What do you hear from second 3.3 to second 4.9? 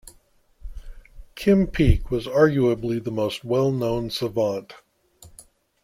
well-known savant.